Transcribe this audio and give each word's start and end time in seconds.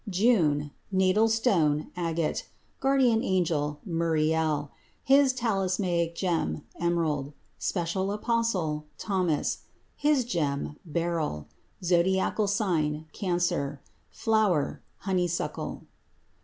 JUNE 0.09 0.71
Natal 0.91 1.27
stone 1.27 1.91
Agate. 1.95 2.47
Guardian 2.79 3.21
angel 3.21 3.81
Muriel. 3.85 4.71
His 5.03 5.31
talismanic 5.31 6.15
gem 6.15 6.63
Emerald. 6.79 7.33
Special 7.59 8.11
apostle 8.11 8.87
Thomas. 8.97 9.59
His 9.95 10.25
gem 10.25 10.75
Beryl. 10.83 11.49
Zodiacal 11.83 12.47
sign 12.47 13.05
Cancer. 13.13 13.79
Flower 14.09 14.81
Honeysuckle. 15.01 15.83